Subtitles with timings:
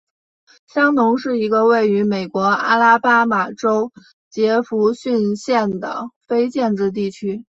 [0.65, 3.91] 香农是一个位于美国阿拉巴马州
[4.31, 7.45] 杰佛逊县的非建制地区。